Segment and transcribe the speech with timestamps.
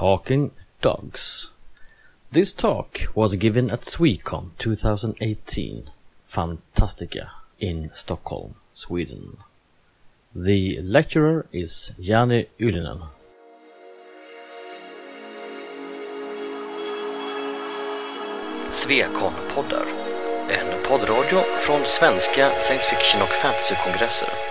[0.00, 1.52] Talking Dogs.
[2.32, 5.90] This talk was given at Swecon 2018,
[6.24, 9.36] Fantastica, in Stockholm, Sweden.
[10.34, 13.08] The lecturer is Jani Ylinen.
[18.72, 19.86] Swecon-poddar.
[20.48, 24.49] En poddradio från svenska science fiction och fantasykongresser.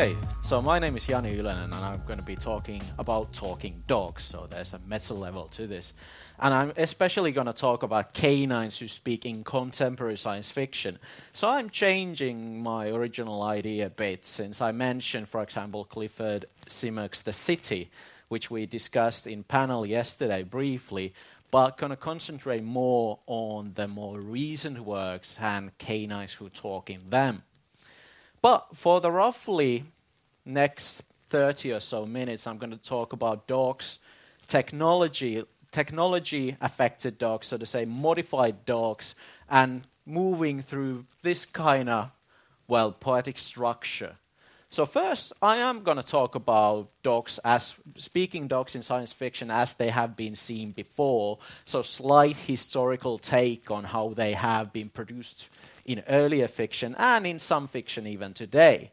[0.00, 3.82] Okay, so my name is Jani Ylinen and I'm going to be talking about talking
[3.86, 4.24] dogs.
[4.24, 5.92] So there's a meta level to this.
[6.38, 10.98] And I'm especially going to talk about canines who speak in contemporary science fiction.
[11.34, 17.20] So I'm changing my original idea a bit since I mentioned, for example, Clifford Simak's
[17.20, 17.90] The City,
[18.28, 21.12] which we discussed in panel yesterday briefly,
[21.50, 27.10] but going to concentrate more on the more recent works and canines who talk in
[27.10, 27.42] them.
[28.42, 29.84] But for the roughly
[30.44, 33.98] next 30 or so minutes, I'm going to talk about dogs,
[34.46, 39.14] technology, technology affected dogs, so to say, modified dogs,
[39.48, 42.10] and moving through this kind of,
[42.66, 44.16] well, poetic structure.
[44.72, 49.50] So first, I am going to talk about dogs as speaking dogs in science fiction
[49.50, 51.38] as they have been seen before.
[51.64, 55.48] So slight historical take on how they have been produced
[55.92, 58.92] in earlier fiction and in some fiction even today.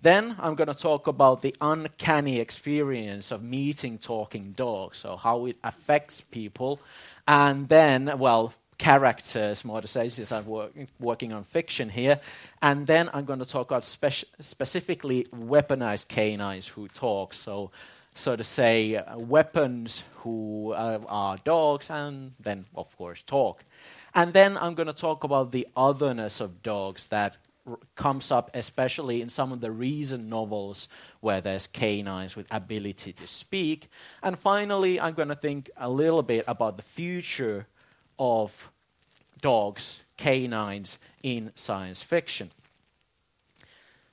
[0.00, 5.46] Then I'm going to talk about the uncanny experience of meeting talking dogs, so how
[5.46, 6.80] it affects people.
[7.26, 12.20] And then, well, characters, more to say, since I'm work, working on fiction here.
[12.60, 17.32] And then I'm going to talk about speci- specifically weaponized canines who talk.
[17.34, 17.70] So,
[18.14, 23.64] so to say, uh, weapons who uh, are dogs and then, of course, talk.
[24.16, 27.36] And then I'm going to talk about the otherness of dogs that
[27.66, 30.88] r- comes up especially in some of the recent novels
[31.20, 33.90] where there's canines with ability to speak.
[34.22, 37.66] And finally, I'm going to think a little bit about the future
[38.18, 38.72] of
[39.42, 42.50] dogs, canines in science fiction.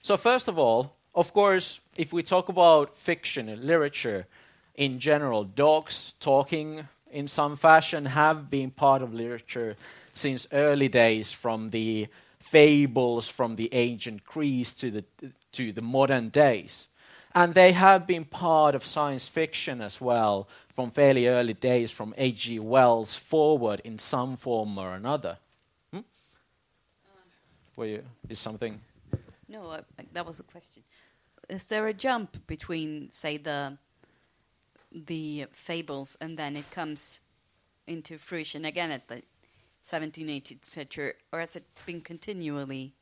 [0.02, 4.28] So, first of all, of course, if we talk about fiction and literature
[4.76, 9.76] in general, dogs talking in some fashion have been part of literature
[10.14, 12.08] since early days from the
[12.44, 15.06] fables from the ancient Greece to the,
[15.54, 16.88] to the modern days.
[17.34, 22.14] And they have been part of science fiction as well from fairly early days, from
[22.18, 22.60] H.G.
[22.60, 25.38] Wells forward in some form or another.
[25.92, 26.02] Hmm?
[27.76, 28.80] Were you, is something?
[29.48, 29.82] No, uh,
[30.12, 30.84] that was a question.
[31.50, 33.78] Is there a jump between, say, the
[34.94, 37.22] the fables and then it comes
[37.88, 39.22] into fruition again at the
[39.84, 42.94] 17th, 18th century, or has it been continually?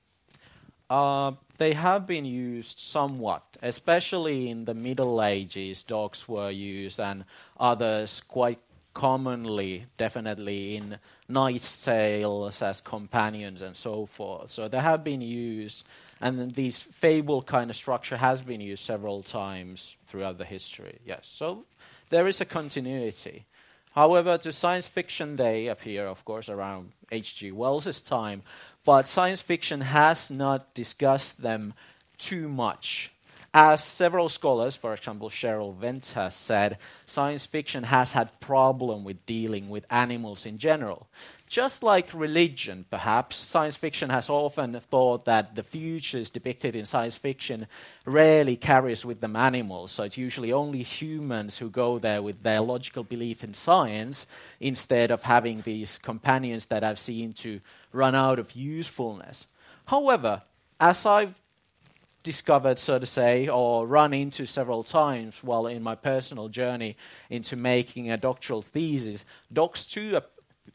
[0.90, 5.84] Uh, they have been used somewhat, especially in the Middle Ages.
[5.84, 7.24] Dogs were used, and
[7.58, 8.60] others quite
[8.94, 10.98] commonly, definitely in
[11.30, 14.52] knight's tales as companions and so forth.
[14.52, 15.86] So they have been used,
[16.20, 21.00] and this fable kind of structure has been used several times throughout the history.
[21.06, 21.64] Yes, so
[22.10, 23.46] there is a continuity.
[23.94, 27.52] However, to science fiction, they appear, of course, around H.G.
[27.52, 28.44] Wells' time,
[28.84, 31.74] but science fiction has not discussed them
[32.18, 33.12] too much.
[33.54, 39.26] As several scholars, for example, Sherryl Vint has said, science fiction has had problem with
[39.26, 41.08] dealing with animals in general.
[41.52, 47.18] Just like religion, perhaps, science fiction has often thought that the futures depicted in science
[47.18, 47.68] fiction
[48.06, 52.62] rarely carries with them animals, so it's usually only humans who go there with their
[52.62, 54.28] logical belief in science
[54.62, 57.60] instead of having these companions that I've seen to
[57.92, 59.46] run out of usefulness.
[59.88, 60.44] However,
[60.80, 61.38] as I've
[62.24, 66.96] discovered, so to say, or run into several times while in my personal journey
[67.30, 70.16] into making a doctoral thesis, docs too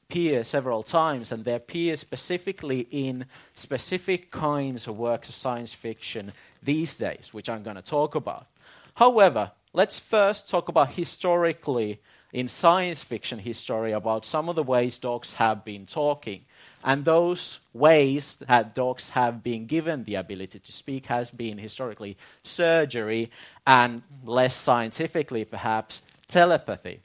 [0.09, 6.33] appear several times, and they appear specifically in specific kinds of works of science fiction
[6.63, 8.47] these days, which I'm going to talk about.
[8.95, 12.01] However, let's first talk about historically
[12.33, 16.45] in science fiction history about some of the ways dogs have been talking.
[16.85, 22.17] And those ways that dogs have been given the ability to speak has been historically
[22.43, 23.31] surgery
[23.67, 27.01] and less scientifically perhaps telepathy.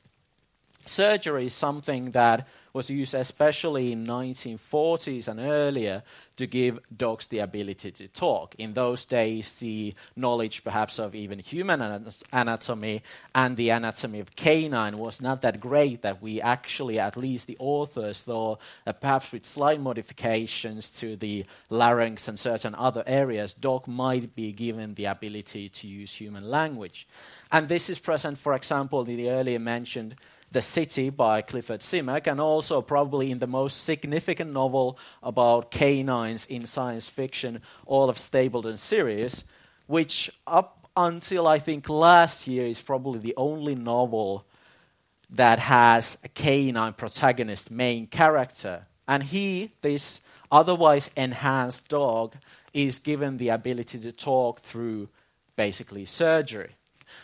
[0.86, 6.04] Surgery is something that was used especially in 1940s and earlier
[6.38, 8.56] to give dogs the ability to talk.
[8.58, 11.82] In those days, the knowledge perhaps of even human
[12.32, 13.04] anatomy
[13.36, 17.58] and the anatomy of canine was not that great that we actually, at least the
[17.60, 23.54] authors, thought that uh, perhaps with slight modifications to the larynx and certain other areas,
[23.54, 27.08] dog might be given the ability to use human language.
[27.52, 30.16] And this is present, for example, in the earlier mentioned
[30.51, 36.45] the City by Clifford Simak, and also probably in the most significant novel about canines
[36.45, 39.44] in science fiction, Olaf Stapledon's Sirius,
[39.88, 44.45] which up until I think last year is probably the only novel
[45.30, 48.88] that has a canine protagonist, main character.
[49.07, 50.19] And he, this
[50.51, 52.36] otherwise enhanced dog,
[52.74, 55.07] is given the ability to talk through
[55.56, 56.71] basically surgery.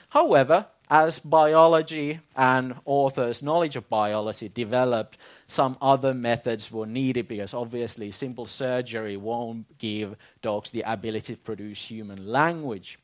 [0.10, 5.18] However, as biology and authors' knowledge of biology developed,
[5.48, 11.42] some other methods were needed because obviously simple surgery won't give dogs the ability to
[11.42, 13.00] produce human language.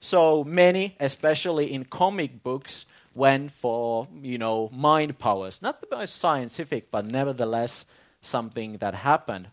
[0.00, 6.16] So many, especially in comic books, went for you know mind powers, not the most
[6.16, 7.84] scientific, but nevertheless
[8.22, 9.48] something that happened.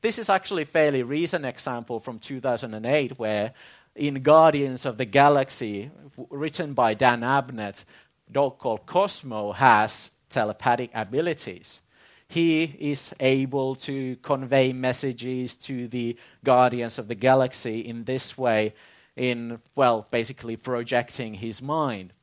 [0.00, 3.52] This is actually a fairly recent example from 2008 where
[4.00, 5.90] in Guardians of the Galaxy,
[6.30, 7.84] written by Dan Abnett,
[8.32, 11.80] dog called Cosmo has telepathic abilities.
[12.26, 18.72] He is able to convey messages to the Guardians of the Galaxy in this way,
[19.16, 22.14] in, well, basically projecting his mind.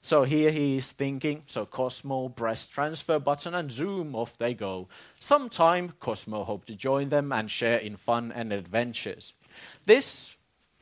[0.00, 4.86] So here he is thinking, so Cosmo press transfer button and zoom, off they go.
[5.18, 9.32] Sometime Cosmo hope to join them and share in fun and adventures.
[9.84, 10.36] This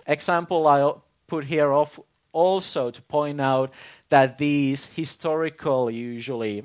[0.07, 0.93] example I
[1.27, 1.99] put here off
[2.33, 3.73] also to point out
[4.09, 6.65] that these historical, usually,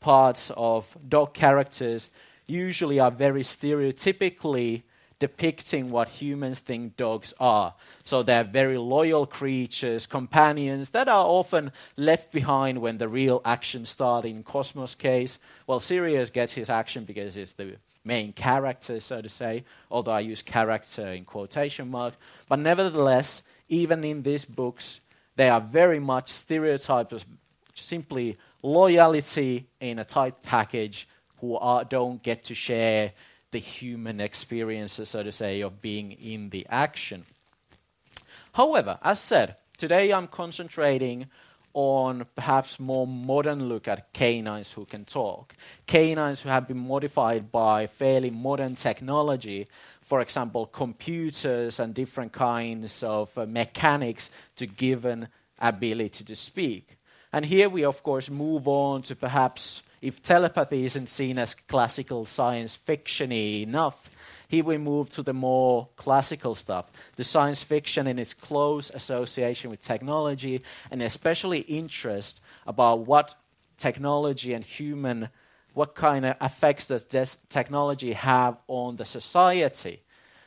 [0.00, 2.10] parts of dog characters
[2.46, 4.82] usually are very stereotypically
[5.18, 7.74] depicting what humans think dogs are.
[8.04, 13.86] So they're very loyal creatures, companions that are often left behind when the real action
[13.86, 14.26] starts.
[14.26, 19.28] In Cosmos' case, well, Sirius gets his action because he's the main character, so to
[19.28, 22.14] say, although I use character in quotation mark.
[22.48, 25.00] But nevertheless, even in these books,
[25.36, 27.24] they are very much stereotypes
[27.74, 31.08] simply loyalty in a tight package
[31.40, 33.12] who are, don't get to share
[33.50, 37.24] the human experiences, so to say, of being in the action.
[38.52, 41.26] However, as said, today I'm concentrating
[41.74, 45.54] on perhaps more modern look at canines who can talk.
[45.86, 49.66] Canines who have been modified by fairly modern technology,
[50.00, 55.28] for example, computers and different kinds of uh, mechanics to give an
[55.60, 56.96] ability to speak.
[57.32, 62.26] And here we, of course, move on to perhaps if telepathy isn't seen as classical
[62.26, 64.10] science fiction enough,
[64.54, 66.88] here we move to the more classical stuff.
[67.16, 70.62] The science fiction in its close association with technology,
[70.92, 73.34] and especially interest about what
[73.76, 75.28] technology and human,
[75.72, 80.02] what kind of effects does this technology have on the society.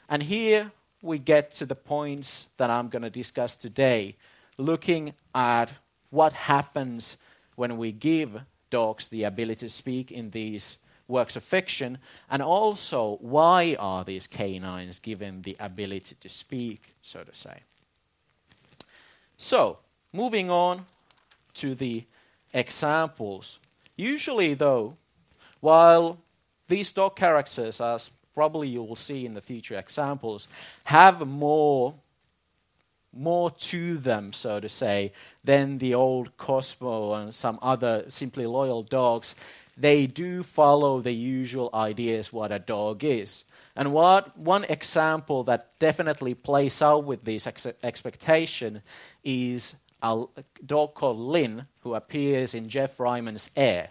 [0.07, 0.71] And here
[1.01, 4.15] we get to the points that I'm going to discuss today,
[4.57, 5.74] looking at
[6.12, 7.18] what happens
[7.57, 8.39] when we give
[8.69, 10.77] dogs the ability to speak in these
[11.07, 11.98] works of fiction,
[12.30, 17.62] and also why are these canines given the ability to speak, so to say.
[19.38, 19.80] So,
[20.12, 20.86] moving on
[21.56, 22.06] to the
[22.54, 23.59] examples.
[23.95, 24.97] Usually, though,
[25.59, 26.19] while
[26.68, 30.47] these dog characters, as probably you will see in the future examples,
[30.85, 31.95] have more
[33.14, 35.11] more to them, so to say,
[35.44, 39.33] than the old Cosmo and some other simply loyal dogs.
[39.78, 43.44] They do follow the usual ideas what a dog is.
[43.76, 48.81] And what one example that definitely plays out with this ex- expectation
[49.24, 50.26] is a
[50.66, 53.90] dog called Lin, who appears in Geoff Ryman's Air.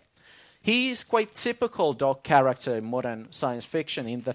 [0.60, 4.34] He is quite typical dog character in modern science fiction in the,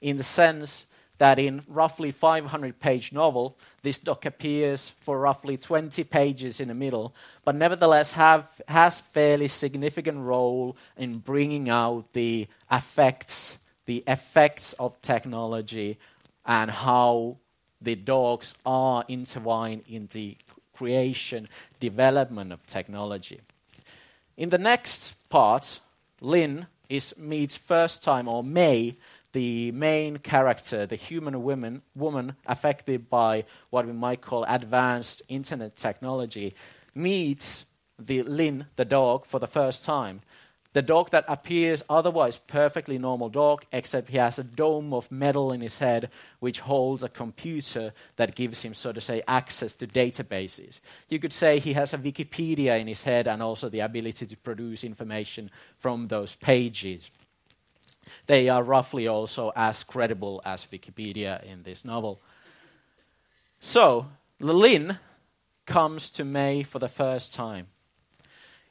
[0.00, 0.86] in the sense
[1.18, 6.74] that in roughly 500 page novel this dog appears for roughly 20 pages in the
[6.74, 14.72] middle but nevertheless have, has fairly significant role in bringing out the effects the effects
[14.74, 15.96] of technology
[16.44, 17.36] and how
[17.80, 20.36] the dogs are intertwined in the
[20.74, 23.40] creation development of technology.
[24.36, 25.80] In the next part
[26.20, 28.96] Lin is meets first time or Mae
[29.36, 35.76] the main character, the human woman, woman affected by what we might call advanced internet
[35.76, 36.54] technology,
[36.94, 37.66] meets
[37.98, 40.22] the Lin, the dog, for the first time.
[40.72, 45.52] The dog that appears otherwise perfectly normal dog, except he has a dome of metal
[45.52, 46.08] in his head
[46.40, 50.80] which holds a computer that gives him, so to say, access to databases.
[51.10, 54.36] You could say he has a Wikipedia in his head and also the ability to
[54.38, 57.10] produce information from those pages.
[58.26, 62.20] They are roughly also as credible as Wikipedia in this novel.
[63.60, 64.06] So,
[64.40, 64.98] Lin
[65.66, 67.68] comes to Mae for the first time.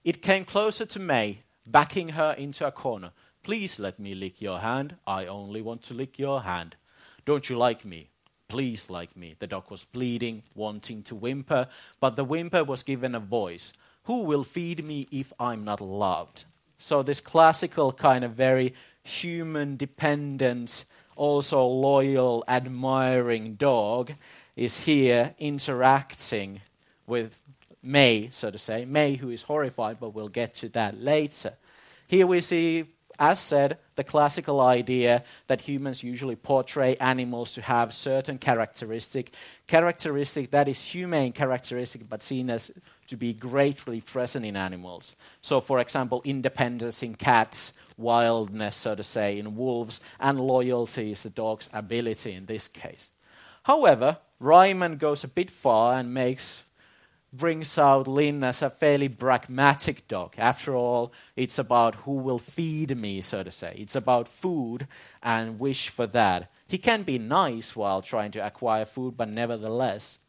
[0.04, 3.12] It came closer to Mae backing her into a corner.
[3.44, 4.96] Please let me lick your hand.
[5.06, 6.76] I only want to lick your hand.
[7.26, 8.10] Don't you like me?
[8.48, 9.36] Please like me.
[9.40, 11.68] The dog was bleeding, wanting to whimper,
[12.00, 13.74] but the whimper was given a voice.
[14.04, 16.46] Who will feed me if I'm not loved?
[16.78, 18.74] So, this classical kind of very
[19.06, 20.86] human dependent,
[21.16, 24.14] also loyal, admiring dog
[24.56, 26.62] is here interacting
[27.08, 27.40] with
[27.84, 28.84] Mae, so to say.
[28.84, 31.54] Mae, who is horrified, but we'll get to that later.
[32.08, 32.86] Here we see,
[33.20, 39.32] as said, the classical idea that humans usually portray animals to have certain characteristic,
[39.68, 42.72] characteristic that is humane characteristic, but seen as
[43.08, 45.16] to be greatly present in animals.
[45.42, 51.24] So, for example, independence in cats, wildness, so to say, in wolves, and loyalty is
[51.24, 53.12] the dog's ability in this case.
[53.64, 56.64] However, Ryman goes a bit far and makes
[57.36, 60.36] brings out Lin as a fairly pragmatic dog.
[60.38, 63.76] After all, it's about who will feed me, so to say.
[63.78, 64.88] It's about food
[65.22, 66.50] and wish for that.
[66.68, 70.20] He can be nice while trying to acquire food, but nevertheless.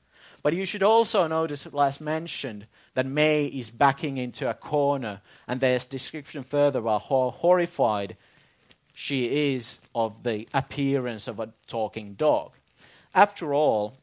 [0.47, 5.59] But you should also notice, as mentioned, that Mae is backing into a corner, and
[5.59, 8.17] there's description further about how horrified
[8.95, 12.53] she is of the appearance of a talking dog.
[13.12, 13.97] After all,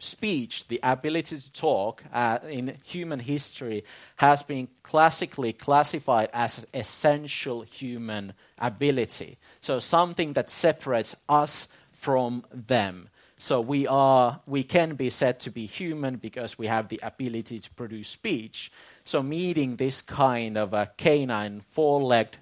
[0.00, 3.84] speech, the ability to talk uh, in human history,
[4.16, 9.38] has been classically classified as essential human ability.
[9.60, 13.08] So something that separates us from them.
[13.42, 17.58] So we are we can be said to be human because we have the ability
[17.58, 18.70] to produce speech.
[19.04, 22.38] So meeting this kind of a canine four-legged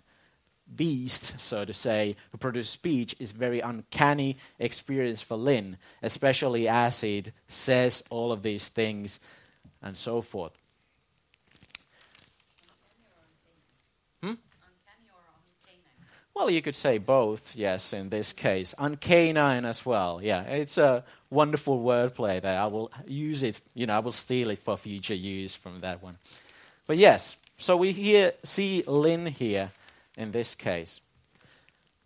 [0.77, 7.03] beast, so to say, who produces speech is very uncanny experience for Lin, especially as
[7.03, 9.21] it says all of these things
[9.81, 10.60] and so forth.
[16.41, 18.75] Well, you could say both, yes, in this case.
[18.79, 20.41] Uncanine as well, yeah.
[20.45, 24.59] It's a wonderful wordplay that I will use it, you know, I will steal it
[24.59, 26.17] for future use from that one.
[26.87, 29.73] But yes, so we here see Lin here
[30.17, 31.03] in this case.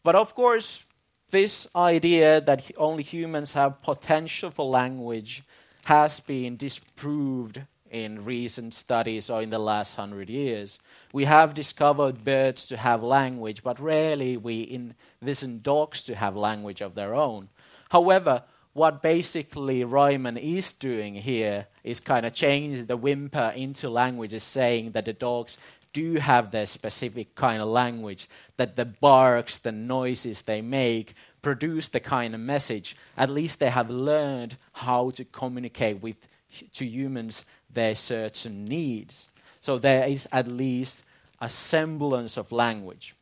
[0.02, 0.82] But of course,
[1.30, 5.44] this idea that only humans have potential for language
[5.84, 7.60] has been disproved
[7.94, 10.80] in recent studies or in the last hundred years.
[11.12, 16.80] We have discovered birds to have language, but rarely we envision dogs to have language
[16.80, 17.50] of their own.
[17.90, 24.34] However, what basically Ryman is doing here is kind of changing the whimper into language,
[24.34, 25.56] is saying that the dogs
[25.92, 31.88] do have their specific kind of language, that the barks, the noises they make produce
[31.88, 32.96] the kind of message.
[33.16, 36.26] At least they have learned how to communicate with
[36.72, 37.44] to humans
[37.74, 39.28] their certain needs.
[39.60, 41.04] So there is at least
[41.40, 43.14] a semblance of language.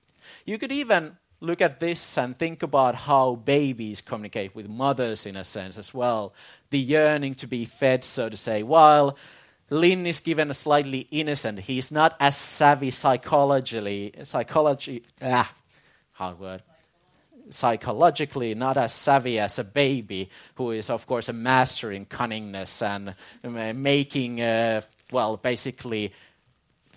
[0.44, 5.36] You could even look at this and think about how babies communicate with mothers in
[5.36, 6.32] a sense as well.
[6.70, 9.16] The yearning to be fed, so to say, while
[9.72, 11.60] Lin is given a slightly innocent.
[11.60, 15.50] He's not as savvy psychologically, psychology, ah,
[16.12, 16.62] hard word,
[17.52, 22.82] psychologically not as savvy as a baby, who is of course a master in cunningness
[22.82, 24.80] and uh, making, uh,
[25.10, 26.12] well, basically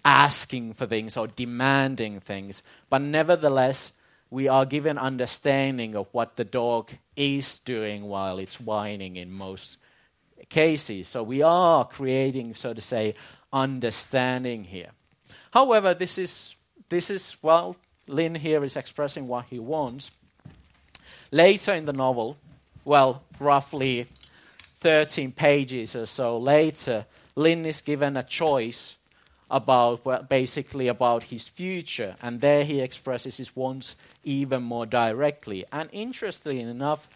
[0.04, 2.64] asking for things or demanding things.
[2.90, 3.92] But nevertheless,
[4.30, 9.78] we are given understanding of what the dog is doing while it's whining in most
[10.50, 11.08] cases.
[11.08, 13.14] So we are creating, so to say,
[13.52, 14.92] understanding here.
[15.52, 16.56] However, this is
[16.90, 20.12] this is well, Lin here is expressing what he wants.
[21.32, 22.38] Later in the novel,
[22.84, 24.08] well, roughly
[24.80, 27.06] 13 pages or so later,
[27.36, 28.98] Lin is given a choice
[29.50, 35.66] about well, basically about his future, and there he expresses his wants even more directly.
[35.72, 37.08] And interestingly enough,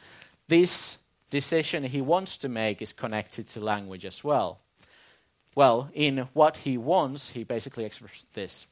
[0.47, 0.97] this
[1.29, 4.59] decision he wants to make is connected to language as well.
[5.55, 8.67] Well, in what he wants, he basically expresses this.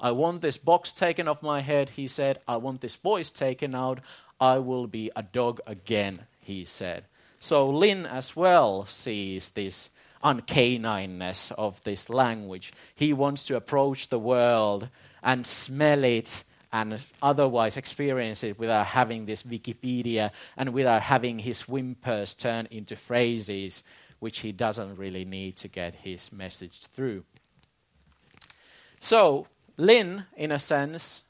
[0.00, 2.38] I want this box taken off my head, he said.
[2.48, 4.00] I want this voice taken out.
[4.40, 7.04] I will be a dog again, he said.
[7.38, 9.90] So Lin as well sees this
[10.22, 12.72] uncanineness of this language.
[12.94, 14.88] He wants to approach the world
[15.22, 21.62] and smell it and otherwise experience it without having this Wikipedia and without having his
[21.62, 23.82] whimpers turn into phrases
[24.20, 27.24] which he doesn't really need to get his message through.
[29.00, 29.46] So,
[29.78, 31.22] Lin, in a sense,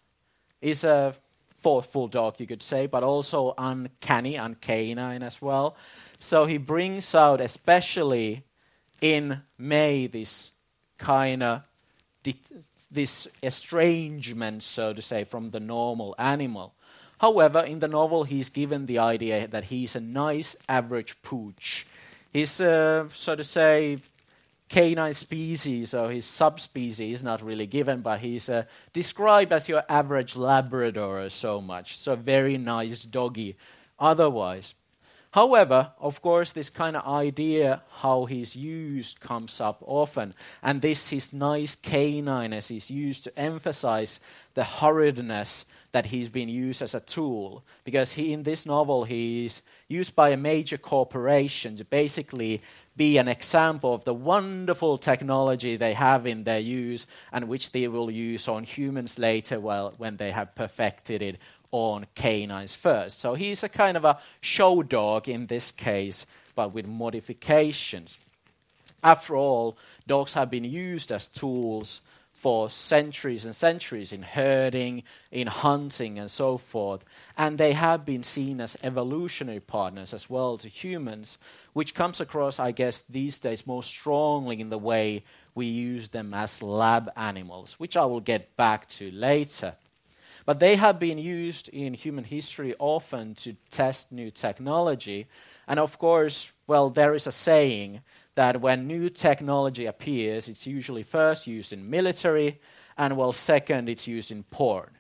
[0.61, 1.15] is a
[1.63, 5.77] thoughtful dog, you could say, but also uncanny, uncanine as well.
[6.19, 8.45] So he brings out, especially
[9.01, 10.51] in Mae, this
[10.99, 11.63] kind of
[12.91, 16.75] this estrangement, so to say, from the normal animal.
[17.21, 21.87] However, in the novel, he's given the idea that he's a nice average pooch.
[22.33, 24.01] He's, uh, so to say,
[24.71, 28.63] canine species or his subspecies not really given, but he's uh,
[28.93, 31.99] described as your average Labrador or so much.
[31.99, 33.57] So, very nice doggy
[33.99, 34.75] otherwise.
[35.33, 41.09] However, of course, this kind of idea how he's used comes up often, and this
[41.09, 44.19] his nice caniness is used to emphasize
[44.55, 47.65] the hurriedness that he's been used as a tool.
[47.85, 52.61] Because he, in this novel, he's used by a major corporation to basically
[52.97, 57.89] be an example of the wonderful technology they have in their use and which they
[57.89, 61.39] will use on humans later well, when they have perfected it
[61.71, 63.19] on canines first.
[63.19, 68.19] So he's a kind of a show dog in this case, but with modifications.
[69.03, 72.01] After all, dogs have been used as tools
[72.41, 77.05] for centuries and centuries in herding, in hunting, and so forth.
[77.37, 81.37] And they have been seen as evolutionary partners as well to humans,
[81.75, 85.23] which comes across, I guess, these days most strongly in the way
[85.55, 89.75] we use them as lab animals, which I will get back to later.
[90.47, 95.27] But they have been used in human history often to test new technology.
[95.67, 98.01] And of course, well, there is a saying
[98.35, 102.61] that when new technology appears, it's usually first used in military,
[102.97, 104.91] and well, second, it's used in porn.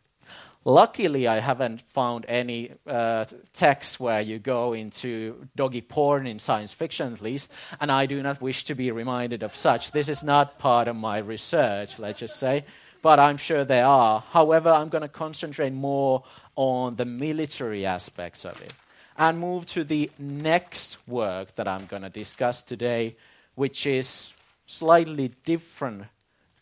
[0.64, 6.74] Luckily, I haven't found any uh, texts where you go into doggy porn in science
[6.74, 9.92] fiction, at least, and I do not wish to be reminded of such.
[9.92, 12.66] This is not part of my research, let's just say,
[13.02, 14.20] but I'm sure there are.
[14.30, 16.24] However, I'm going to concentrate more
[16.56, 18.72] on the military aspects of it
[19.16, 23.16] and move to the next work that I'm going to discuss today,
[23.54, 24.32] which is
[24.66, 26.04] slightly different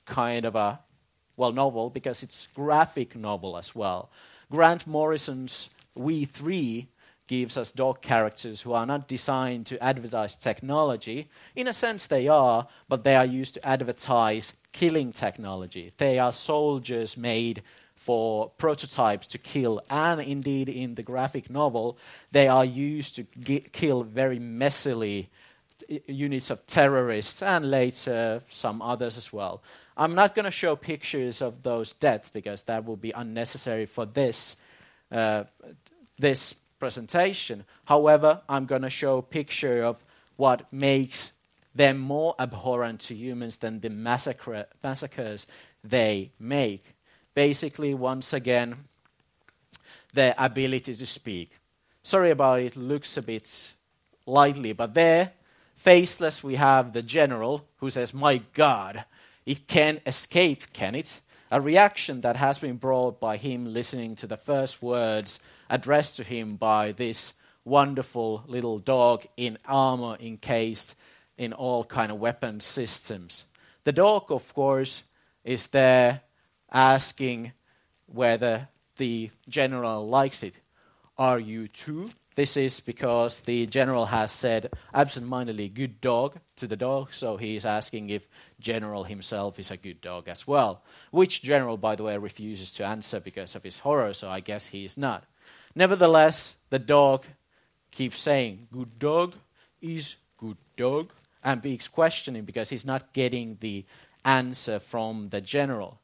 [0.06, 0.80] kind of a
[1.36, 4.10] well novel because it's graphic novel as well.
[4.50, 6.86] Grant Morrison's We3
[7.28, 11.28] gives us dog characters who are not designed to advertise technology.
[11.54, 15.92] In a sense, they are, but they are used to advertise killing technology.
[15.96, 17.62] They are soldiers made
[17.94, 21.98] for prototypes to kill, and indeed in the graphic novel,
[22.30, 25.26] they are used to kill very messily
[26.06, 29.62] units of terrorists and later some others as well.
[29.96, 34.06] I'm not going to show pictures of those deaths because that will be unnecessary for
[34.06, 34.56] this
[35.10, 35.44] uh,
[36.18, 37.64] this presentation.
[37.86, 40.04] However, I'm going to show a picture of
[40.36, 41.32] what makes
[41.78, 45.46] them more abhorrent to humans than the massacre, massacres
[45.82, 46.94] they make
[47.38, 48.74] basically, once again,
[50.12, 51.52] their ability to speak.
[52.02, 53.74] Sorry about it, looks a bit
[54.26, 55.34] lightly, but there,
[55.76, 59.04] faceless, we have the general who says, My God,
[59.46, 61.20] it can escape, can it?
[61.52, 65.38] A reaction that has been brought by him listening to the first words
[65.70, 70.96] addressed to him by this wonderful little dog in armor encased
[71.38, 73.44] in all kind of weapon systems.
[73.84, 75.04] The dog, of course,
[75.44, 76.20] is there
[76.70, 77.52] asking
[78.06, 80.54] whether the general likes it.
[81.16, 82.10] Are you too?
[82.34, 87.56] This is because the general has said absent-mindedly good dog to the dog, so he
[87.56, 88.28] is asking if
[88.60, 90.82] general himself is a good dog as well.
[91.10, 94.66] Which general, by the way, refuses to answer because of his horror, so I guess
[94.66, 95.24] he is not.
[95.74, 97.24] Nevertheless, the dog
[97.90, 99.34] keeps saying, good dog
[99.80, 101.10] is good dog,
[101.44, 103.84] and keeps questioning because he's not getting the
[104.24, 105.98] answer from the general.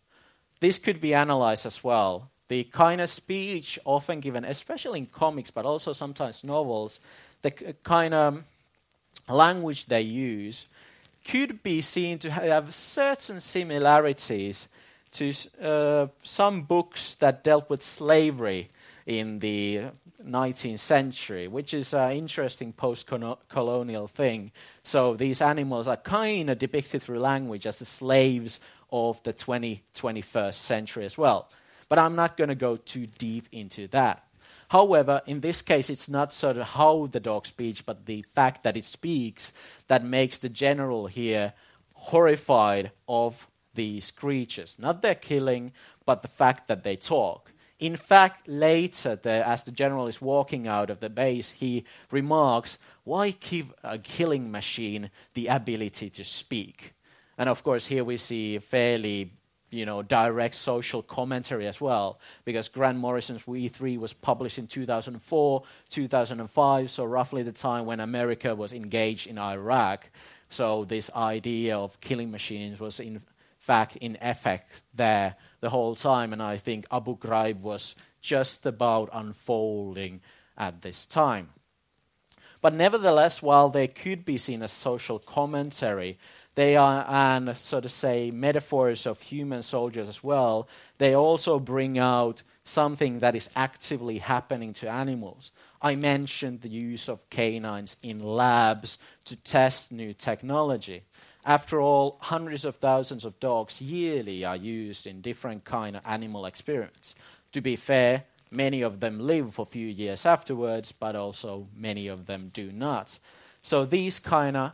[0.61, 2.31] This could be analyzed as well.
[2.49, 7.01] The kind of speech often given, especially in comics, but also sometimes novels,
[7.42, 7.51] the
[7.83, 8.44] kind of
[9.29, 10.66] language they use
[11.25, 14.68] could be seen to have certain similarities
[15.12, 18.70] to uh, some books that dealt with slavery
[19.07, 19.85] in the
[20.26, 23.10] 19th century, which is an interesting post
[23.48, 24.52] colonial thing.
[24.82, 28.60] So these animals are kind of depicted through language as the slaves
[28.90, 31.50] of the 20, 21st century as well.
[31.88, 34.24] But I'm not going to go too deep into that.
[34.68, 38.64] However, in this case, it's not sort of how the dog speaks, but the fact
[38.64, 39.52] that it speaks
[39.88, 41.52] that makes the general here
[41.92, 44.76] horrified of these creatures.
[44.78, 45.72] Not their killing,
[46.06, 47.52] but the fact that they talk.
[47.85, 52.79] In fact, later, the, as the general is walking out of the base, he remarks,
[53.05, 56.94] Why give a killing machine the ability to speak?
[57.37, 59.33] And of course, here we see fairly
[59.70, 65.62] you know, direct social commentary as well, because Grant Morrison's We3 was published in 2004,
[65.90, 70.09] 2005, so roughly the time when America was engaged in Iraq.
[70.49, 73.20] So this idea of killing machines was in
[73.64, 79.09] fact in effect there the whole time, and I think Abu Ghraib was just about
[79.12, 80.20] unfolding
[80.59, 81.48] at this time.
[82.61, 86.18] But nevertheless, while they could be seen as social commentary,
[86.55, 90.68] they are, and so to say, metaphors of human soldiers as well.
[90.98, 95.50] They also bring out something that is actively happening to animals.
[95.83, 101.03] I mentioned the use of canines in labs to test new technology.
[101.44, 106.46] After all, hundreds of thousands of dogs yearly are used in different kind of animal
[106.46, 107.14] experiments.
[107.52, 112.09] To be fair, many of them live for a few years afterwards, but also many
[112.09, 113.18] of them do not.
[113.62, 114.72] So these kind of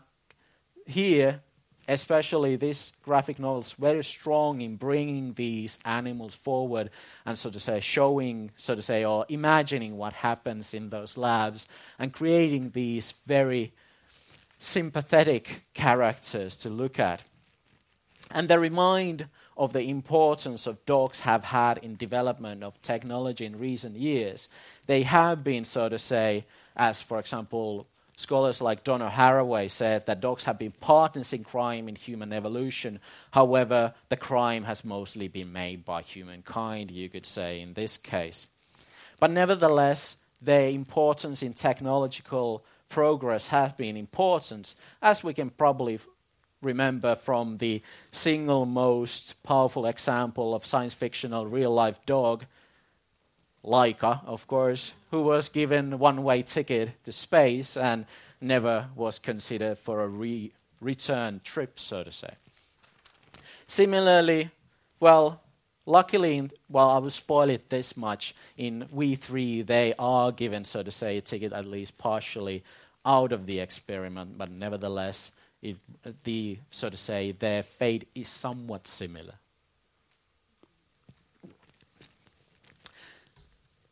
[0.87, 1.41] here
[1.91, 6.89] especially this graphic novel is very strong in bringing these animals forward
[7.27, 11.67] and so to say showing so to say or imagining what happens in those labs
[11.99, 13.73] and creating these very
[14.61, 17.23] sympathetic characters to look at
[18.31, 23.59] and they remind of the importance of dogs have had in development of technology in
[23.59, 24.49] recent years
[24.87, 26.45] they have been so to say
[26.77, 27.89] as for example
[28.21, 33.01] Scholars like Donna Haraway said that dogs have been partners in crime in human evolution.
[33.31, 38.47] However, the crime has mostly been made by humankind, you could say, in this case.
[39.19, 45.99] But nevertheless, their importance in technological progress has been important, as we can probably
[46.61, 47.81] remember from the
[48.13, 52.45] single most powerful example of science fictional real life dog,
[53.65, 58.05] Laika, of course, who was given one way ticket to space and
[58.41, 62.35] never was considered for a re- return trip, so to say.
[63.67, 64.51] Similarly,
[64.99, 65.41] well,
[65.91, 68.35] luckily, well, I will spoil it this much.
[68.57, 72.63] In We3, they are given, so to say, a ticket at least partially
[73.05, 75.31] out of the experiment, but nevertheless,
[75.63, 75.77] it,
[76.25, 79.35] the so to say, their fate is somewhat similar.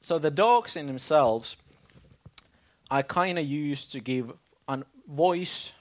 [0.01, 1.57] So the dogs in themselves
[2.91, 4.33] are kind of used to give
[4.67, 5.73] a voice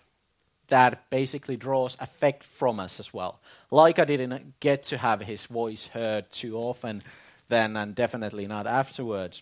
[0.68, 3.40] that basically draws affect from us as well.
[3.72, 7.04] Laika didn't get to have his voice heard too often
[7.50, 9.42] then, and definitely not afterwards.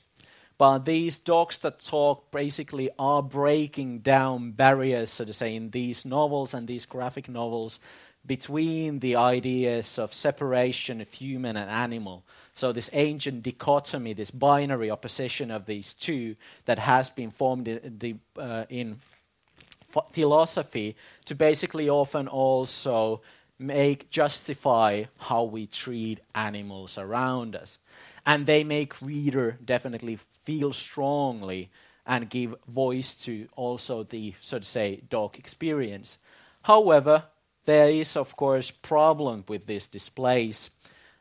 [0.58, 6.06] But these dogs that talk basically are breaking down barriers, so to say, in these
[6.06, 7.80] novels and these graphic novels
[8.26, 12.24] between the ideas of separation of human and animal.
[12.54, 16.36] So, this ancient dichotomy, this binary opposition of these two
[16.66, 19.02] that has been formed in, the, uh, in
[20.12, 23.22] philosophy to basically often also
[23.58, 27.78] make justify how we treat animals around us
[28.26, 31.70] and they make reader definitely feel strongly
[32.06, 36.18] and give voice to also the so to say dog experience
[36.64, 37.24] however
[37.66, 40.70] there is, of course, problem with these displays,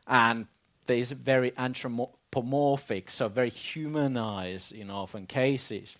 [0.07, 0.47] and
[0.85, 5.97] there is very anthropomorphic, so very humanized in often cases.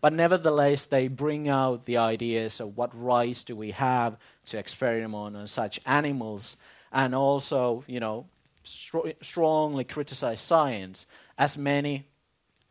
[0.00, 5.36] But nevertheless, they bring out the ideas of what rights do we have to experiment
[5.36, 6.56] on such animals,
[6.90, 8.26] and also, you know,
[8.62, 12.06] str- strongly criticize science, as many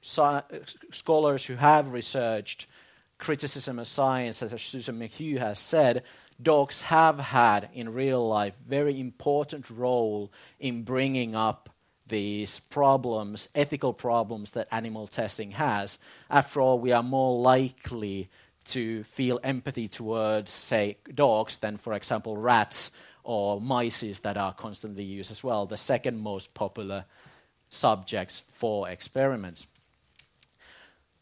[0.01, 2.67] scholars who have researched
[3.17, 6.03] criticism of science, as Susan McHugh has said,
[6.41, 11.69] dogs have had in real life very important role in bringing up
[12.09, 15.97] these problems, ethical problems that animal testing has.
[16.29, 18.29] After all, we are more likely
[18.65, 22.91] to feel empathy towards, say, dogs than, for example, rats
[23.23, 27.05] or mice that are constantly used as well, the second most popular
[27.69, 29.67] subjects for experiments.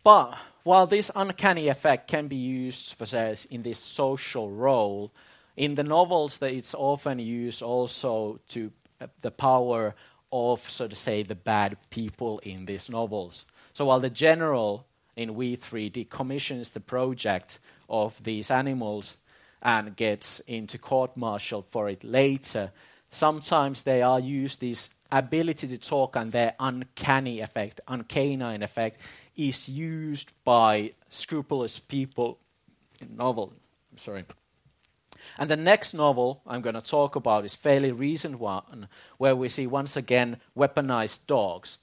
[0.04, 5.12] But while this uncanny effect can be used for say, in this social role,
[5.58, 8.71] in the novels that it's often used also to
[9.02, 9.95] uh, the power
[10.38, 13.45] of, so to say, the bad people in these novels.
[13.73, 19.17] So while the general in We3 decommissions the project of these animals
[19.62, 22.71] and gets into court martial for it later,
[23.10, 29.00] sometimes they are used this ability to talk and their uncanny effect, uncanine effect,
[29.36, 32.38] is used by scrupulous people
[33.00, 33.54] in novel.
[33.95, 34.26] Sorry.
[35.38, 39.49] And the next novel I'm going to talk about is fairly recent one, where we
[39.49, 41.80] see once again weaponized dogs.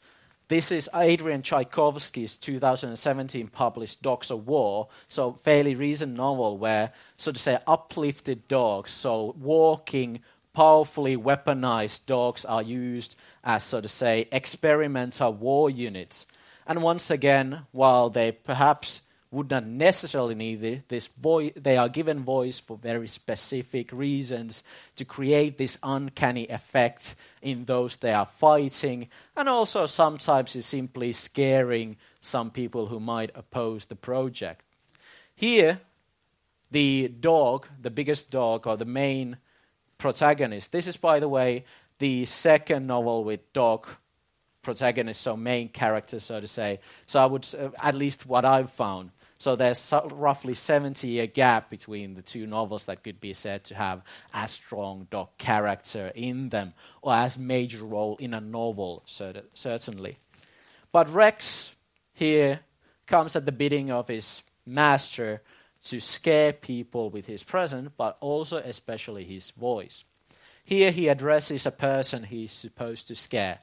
[0.48, 7.32] This is Adrian Tchaikovsky's 2017 published Dogs of War, so fairly recent novel where, so
[7.32, 10.20] to say, uplifted dogs, so walking,
[10.52, 16.26] powerfully weaponized dogs are used as, so to say, experimental war units.
[16.66, 19.00] And once again, while they perhaps
[19.34, 20.84] would not necessarily need.
[20.88, 24.62] This voice, they are given voice for very specific reasons
[24.96, 31.12] to create this uncanny effect in those they are fighting, and also sometimes it's simply
[31.12, 34.64] scaring some people who might oppose the project.
[35.34, 35.80] Here,
[36.70, 39.36] the dog, the biggest dog, or the main
[39.98, 40.72] protagonist.
[40.72, 41.64] This is, by the way,
[41.98, 43.88] the second novel with dog
[44.62, 46.80] protagonist, so main character, so to say.
[47.06, 49.10] So I would, uh, at least what I've found.
[49.38, 53.74] So there's roughly 70 year gap between the two novels that could be said to
[53.74, 60.18] have as strong dog character in them, or as major role in a novel, certainly.
[60.92, 61.74] But Rex
[62.14, 62.60] here
[63.06, 65.42] comes at the bidding of his master
[65.82, 70.04] to scare people with his presence, but also especially his voice.
[70.64, 73.58] Here he addresses a person he's supposed to scare.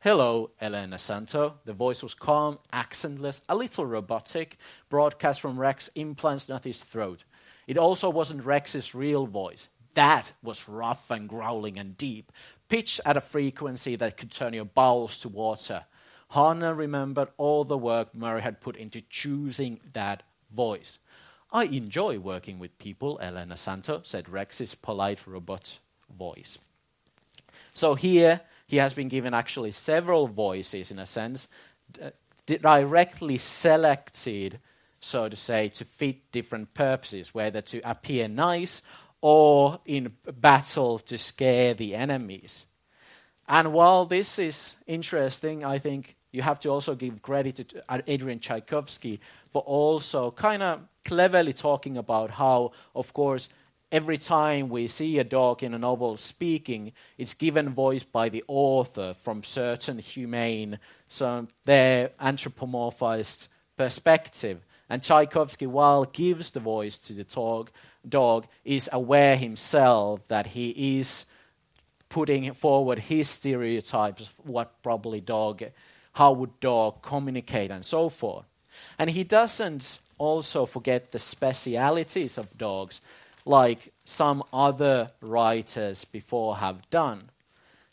[0.00, 1.54] Hello, Elena Santo.
[1.64, 7.24] The voice was calm, accentless, a little robotic, broadcast from Rex's implants not his throat.
[7.66, 9.68] It also wasn't Rex's real voice.
[9.94, 12.30] That was rough and growling and deep,
[12.68, 15.86] pitched at a frequency that could turn your bowels to water.
[16.30, 20.22] Hannah remembered all the work Murray had put into choosing that
[20.54, 20.98] voice.
[21.50, 25.78] I enjoy working with people, Elena Santo, said Rex's polite robot
[26.16, 26.58] voice.
[27.72, 31.48] So here, he has been given actually several voices in a sense,
[32.46, 34.58] directly selected,
[35.00, 38.82] so to say, to fit different purposes, whether to appear nice
[39.20, 42.66] or in battle to scare the enemies.
[43.48, 48.02] And while this is interesting, I think you have to also give credit to uh,
[48.06, 53.48] Adrian Tchaikovsky for also kind of cleverly talking about how, of course,
[53.92, 58.44] every time we see a dog in a novel speaking, it's given voice by the
[58.48, 64.64] author from certain humane, so their anthropomorphized perspective.
[64.88, 67.70] And Tchaikovsky, while gives the voice to the dog,
[68.08, 71.24] dog, is aware himself that he is
[72.08, 75.64] putting forward his stereotypes of what probably dog,
[76.12, 78.44] how would dog communicate, and so forth.
[78.98, 83.00] And he doesn't also forget the specialities of dogs
[83.46, 87.30] like some other writers before have done.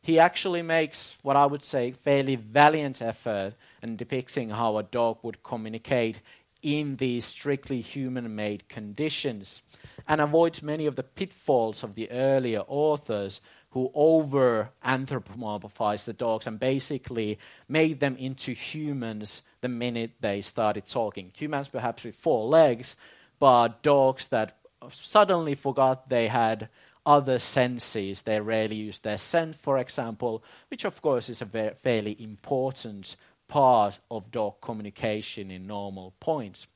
[0.02, 5.20] He actually makes what I would say fairly valiant effort in depicting how a dog
[5.22, 6.20] would communicate
[6.62, 9.62] in these strictly human made conditions
[10.08, 13.40] and avoids many of the pitfalls of the earlier authors
[13.72, 20.86] who over anthropomorphized the dogs and basically made them into humans the minute they started
[20.86, 21.32] talking.
[21.36, 22.96] Humans perhaps with four legs,
[23.40, 24.58] but dogs that
[24.92, 26.70] suddenly forgot they had
[27.06, 28.22] other senses.
[28.22, 33.16] They rarely use their scent, for example, which of course is a fairly important
[33.48, 36.68] part of dog communication in normal points.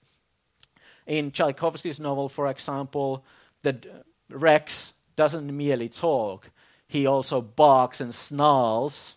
[1.06, 3.24] In Tchaikovsky's novel, for example,
[3.63, 6.52] the Rex doesn't merely talk,
[6.88, 9.15] he also barks and snarls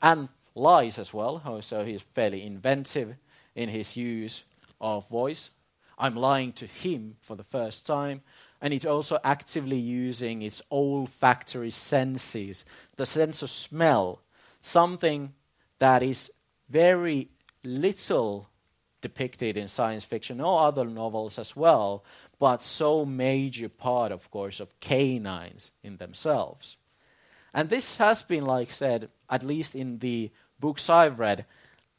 [0.00, 3.16] and lies as well, so he's fairly inventive
[3.54, 4.44] in his use
[4.80, 5.50] of voice.
[5.98, 8.22] I'm lying to him for the first time.
[8.60, 12.64] And it's also actively using its olfactory senses,
[12.96, 14.22] the sense of smell,
[14.62, 15.34] something
[15.78, 16.30] that is
[16.68, 17.28] very
[17.62, 18.48] little
[19.02, 22.02] depicted in science fiction or other novels as well,
[22.38, 26.76] but so major part, of course, of canines in themselves.
[27.52, 31.44] And this has been, like said, at least in the books I've read,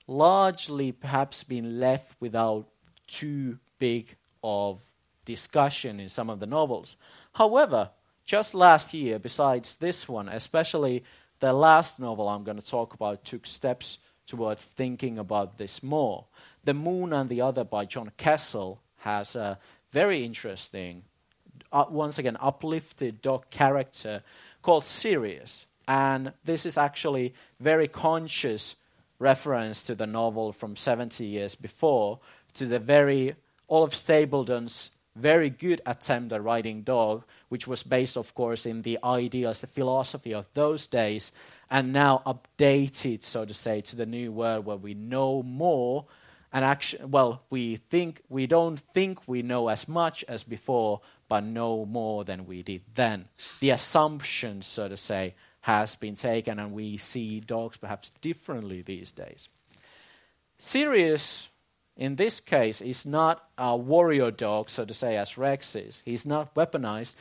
[0.08, 2.68] largely perhaps been left without
[3.08, 4.80] too big of
[5.26, 6.96] discussion in some of the novels.
[7.34, 7.92] However,
[8.26, 11.04] just last year, besides this one, especially
[11.40, 16.26] the last novel I'm going to talk about, took steps towards thinking about this more.
[16.64, 19.58] The Moon and the Other by John Kessel has a
[19.92, 21.04] very interesting,
[21.72, 24.24] uh, once again, uplifted dog character
[24.62, 25.66] called Sirius.
[25.88, 28.76] And this is actually very conscious
[29.20, 32.20] reference to the novel from 70 years before,
[32.56, 33.36] to the very
[33.70, 39.00] Olaf Stapledon's very good attempt at writing Dog, which was based, of course, in the
[39.04, 41.32] ideas, the philosophy of those days,
[41.70, 46.06] and now updated, so to say, to the new world where we know more
[46.54, 51.44] and actually, well, we think we don't think we know as much as before, but
[51.44, 53.26] know more than we did then.
[53.60, 59.12] The assumption, so to say, has been taken, and we see dogs perhaps differently these
[59.12, 59.50] days.
[60.58, 61.50] Sirius,
[61.98, 66.04] in this case, is not a warrior dog, so to say, as Rex is.
[66.06, 67.16] He's not weaponized.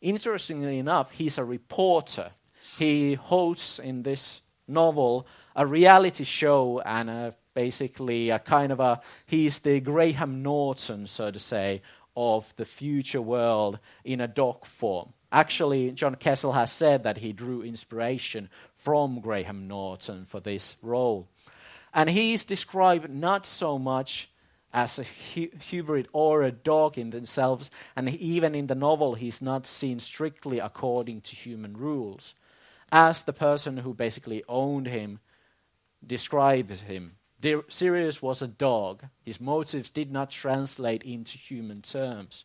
[0.00, 2.30] Interestingly enough, he's a reporter.
[2.78, 9.00] He hosts in this novel a reality show and a, basically a kind of a
[9.26, 11.82] he's the Graham Norton, so to say,
[12.16, 15.12] of the future world in a dog form.
[15.30, 21.28] Actually, John Kessel has said that he drew inspiration from Graham Norton for this role.
[21.94, 24.30] And he's described not so much
[24.72, 25.04] as a
[25.70, 30.58] hybrid or a dog in themselves, and even in the novel, he's not seen strictly
[30.58, 32.34] according to human rules.
[32.90, 35.20] As the person who basically owned him
[36.06, 37.16] described him,
[37.68, 39.04] Sirius was a dog.
[39.24, 42.44] His motives did not translate into human terms.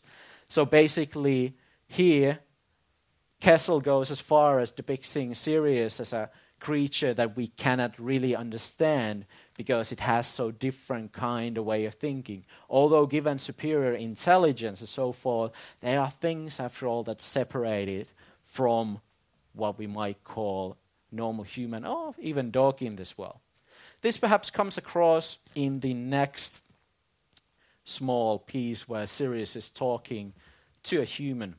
[0.50, 1.56] So basically,
[1.88, 2.40] here,
[3.40, 6.30] Kessel goes as far as depicting Sirius as a
[6.60, 11.96] creature that we cannot really understand because it has so different kind of way of
[11.96, 12.46] thinking.
[12.70, 18.08] Although given superior intelligence and so forth, there are things after all that separate it
[18.44, 19.02] from
[19.54, 20.78] what we might call
[21.12, 23.40] normal human or even dog in this world.
[24.02, 26.62] This perhaps comes across in the next
[27.84, 30.34] small piece where Sirius is talking
[30.84, 31.56] to a human.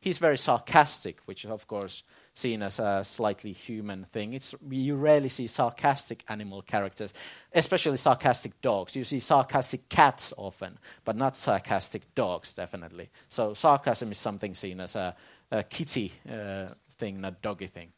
[0.00, 2.02] He's very sarcastic, which of course
[2.34, 4.34] seen as a slightly human thing.
[4.34, 7.14] It's, you rarely see sarcastic animal characters,
[7.54, 8.96] especially sarcastic dogs.
[8.96, 13.10] You see sarcastic cats often, but not sarcastic dogs, definitely.
[13.28, 15.14] So sarcasm is something seen as a,
[15.50, 16.68] a kitty uh,
[16.98, 17.92] thing, not doggy thing.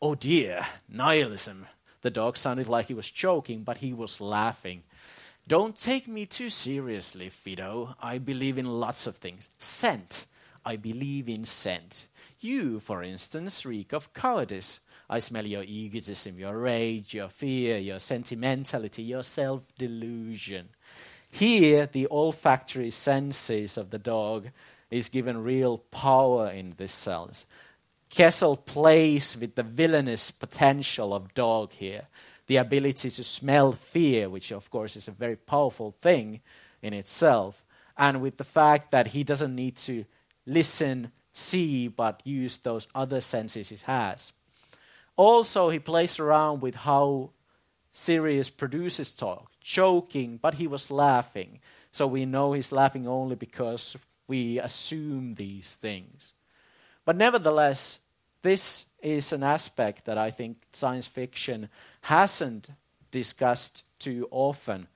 [0.00, 1.66] Oh dear, nihilism.
[2.02, 4.82] The dog sounded like he was choking, but he was laughing.
[5.48, 7.96] Don't take me too seriously, Fido.
[8.00, 9.48] I believe in lots of things.
[9.58, 10.26] Scent.
[10.64, 12.06] I believe in scent.
[12.42, 14.80] You, for instance, reek of cowardice.
[15.08, 20.70] I smell your egotism, your rage, your fear, your sentimentality, your self delusion.
[21.30, 24.48] Here, the olfactory senses of the dog
[24.90, 27.44] is given real power in this sense.
[28.10, 32.08] Kessel plays with the villainous potential of dog here,
[32.48, 36.40] the ability to smell fear, which of course is a very powerful thing
[36.82, 37.64] in itself,
[37.96, 40.04] and with the fact that he doesn't need to
[40.44, 44.32] listen see but use those other senses he has.
[45.16, 47.30] Also, he plays around with how
[47.92, 51.60] Sirius produces talk, joking, but he was laughing.
[51.90, 56.32] So we know he's laughing only because we assume these things.
[57.04, 57.98] But nevertheless,
[58.42, 61.68] this is an aspect that I think science fiction
[62.02, 62.70] hasn't
[63.10, 64.88] discussed too often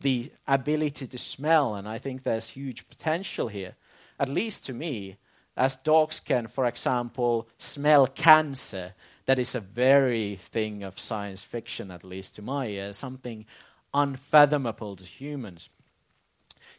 [0.00, 3.74] the ability to smell, and I think there's huge potential here,
[4.20, 5.16] at least to me,
[5.56, 11.90] as dogs can, for example, smell cancer, that is a very thing of science fiction,
[11.90, 13.46] at least to my ears, something
[13.94, 15.68] unfathomable to humans.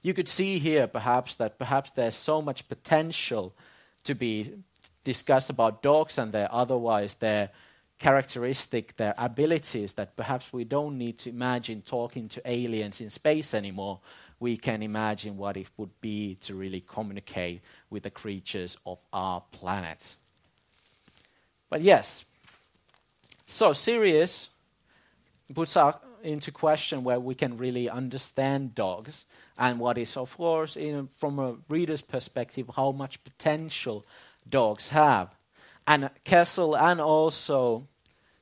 [0.01, 3.53] You could see here, perhaps, that perhaps there's so much potential
[4.03, 4.53] to be
[5.03, 7.49] discussed about dogs and their otherwise their
[7.97, 13.55] characteristic, their abilities, that perhaps we don't need to imagine talking to aliens in space
[13.55, 13.99] anymore
[14.39, 19.41] we can imagine what it would be to really communicate with the creatures of our
[19.51, 20.15] planet.
[21.69, 22.25] But yes,
[23.47, 24.49] so Sirius
[25.53, 25.77] puts
[26.23, 29.25] into question where we can really understand dogs
[29.57, 34.05] and what is, of course, in, from a reader's perspective, how much potential
[34.47, 35.33] dogs have.
[35.87, 37.87] And Kessel and also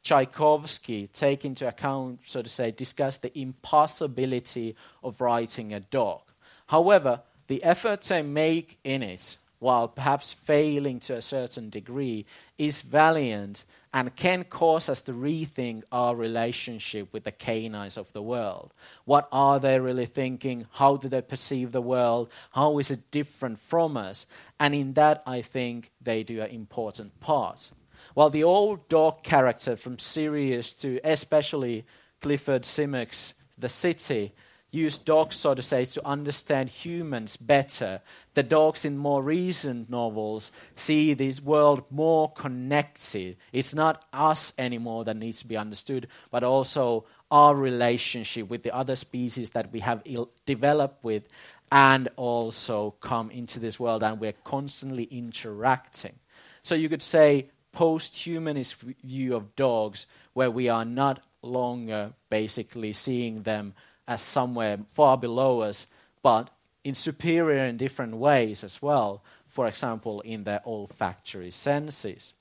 [0.06, 6.22] Tchaikovsky take into account, so to say, discuss the impossibility of writing a dog.
[6.68, 12.28] However, the efforts they make in it, while perhaps failing to a certain degree,
[12.60, 13.63] is valiant
[13.96, 18.74] and can cause us to rethink our relationship with the canines of the world.
[19.06, 20.68] What are they really thinking?
[20.74, 22.30] How do they perceive the world?
[22.52, 24.28] How is it different from us?
[24.60, 27.72] And in that, I think they do an important part.
[28.15, 31.86] While the old dog character from Sirius to especially
[32.21, 34.34] Clifford Simak's The City
[34.71, 37.99] used dogs, so to say, to understand humans better.
[38.34, 43.36] The dogs in more recent novels see this world more connected.
[43.51, 48.74] It's not us anymore that needs to be understood, but also our relationship with the
[48.74, 50.03] other species that we have
[50.45, 51.28] developed with
[51.70, 56.18] and also come into this world and we're constantly interacting.
[56.63, 63.43] So you could say post-humanist view of dogs where we are not longer basically seeing
[63.43, 63.73] them
[64.07, 65.86] as somewhere far below us,
[66.23, 66.49] but
[66.84, 69.21] in superior in different ways as well.
[69.47, 72.34] For example, in their olfactory senses.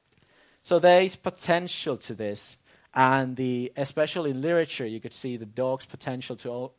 [0.63, 2.57] So there is potential to this,
[2.95, 6.71] and the especially in literature, you could see the dog's potential to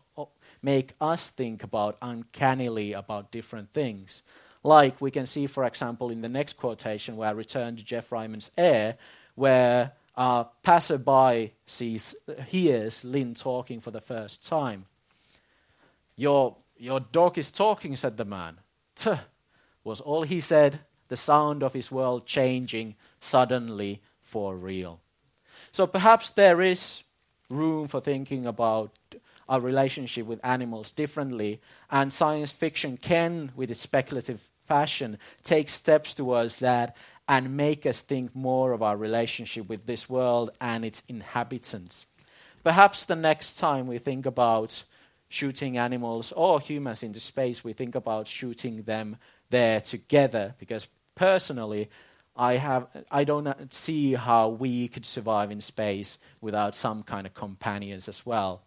[0.62, 4.24] make us think about uncannily about different things.
[4.66, 8.12] Like we can see, for example, in the next quotation where I return to Geoff
[8.12, 8.98] Ryman's Air,
[9.36, 12.16] where a passerby sees,
[12.48, 14.86] hears Lin talking for the first time.
[16.16, 18.58] Your, your dog is talking, said the man.
[18.96, 19.20] Tuh,
[19.84, 25.00] was all he said, the sound of his world changing suddenly for real.
[25.72, 27.04] So perhaps there is
[27.52, 28.98] room for thinking about
[29.48, 31.62] our relationship with animals differently,
[31.92, 36.96] and science fiction can, with its speculative fashion, take steps towards that
[37.28, 42.06] and make us think more of our relationship with this world and its inhabitants.
[42.64, 44.84] Perhaps the next time we think about
[45.30, 49.18] shooting animals or humans into space, we think about shooting them
[49.50, 51.90] there together because personally,
[52.38, 57.34] I have I don't see how we could survive in space without some kind of
[57.34, 58.64] companions as well.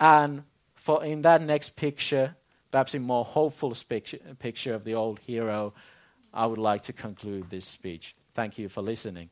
[0.00, 2.36] And for in that next picture,
[2.72, 5.74] perhaps a more hopeful picture, of the old hero,
[6.34, 8.16] I would like to conclude this speech.
[8.32, 9.30] Thank you for listening.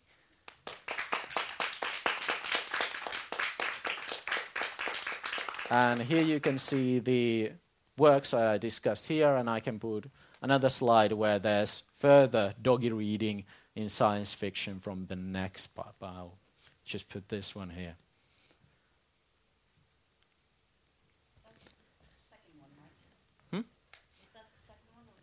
[5.71, 7.53] And here you can see the
[7.97, 10.11] works I discussed here, and I can put
[10.43, 15.95] another slide where there's further doggy reading in science fiction from the next part.
[16.03, 16.37] I'll
[16.85, 17.95] just put this one here.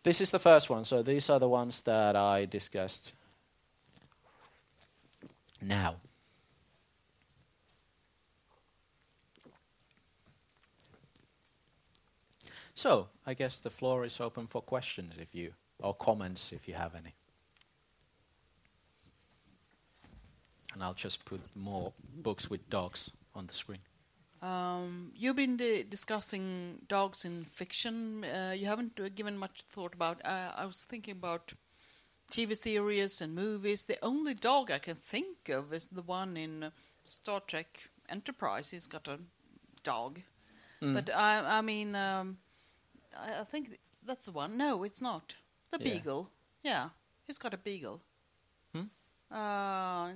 [0.07, 3.11] This is the first one, so these are the ones that I discussed
[5.61, 5.95] now.
[12.73, 16.75] So, I guess the floor is open for questions if you or comments if you
[16.75, 17.13] have any.
[20.73, 23.79] And I'll just put more books with dogs on the screen.
[24.41, 28.23] Um, you've been discussing dogs in fiction.
[28.23, 30.21] Uh, you haven't uh, given much thought about.
[30.25, 31.53] Uh, I was thinking about
[32.31, 33.85] TV series and movies.
[33.85, 36.71] The only dog I can think of is the one in
[37.05, 38.71] Star Trek Enterprise.
[38.71, 39.19] He's got a
[39.83, 40.21] dog,
[40.81, 40.93] mm.
[40.93, 42.37] but I, I mean, um,
[43.17, 44.57] I, I, think that's the one.
[44.57, 45.35] No, it's not
[45.71, 45.93] the yeah.
[45.93, 46.29] beagle.
[46.63, 46.89] Yeah,
[47.25, 48.01] he's got a beagle.
[49.29, 50.09] Uh,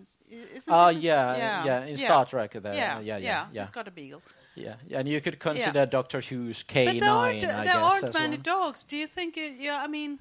[0.69, 1.95] oh yeah, yeah, yeah, in yeah.
[1.95, 2.73] Star Trek there.
[2.73, 3.61] Yeah, yeah, yeah, yeah.
[3.61, 4.21] It's got a beagle.
[4.55, 5.85] Yeah, yeah, and you could consider yeah.
[5.85, 6.93] Doctor Who's K nine.
[6.93, 8.43] But there aren't, I there aren't many well.
[8.43, 8.83] dogs.
[8.83, 9.35] Do you think?
[9.35, 10.19] It, yeah, I mean,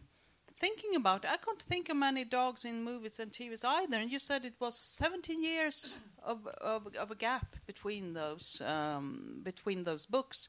[0.58, 3.96] thinking about it, I can't think of many dogs in movies and TVs either.
[3.96, 9.40] And you said it was 17 years of of, of a gap between those um,
[9.44, 10.48] between those books.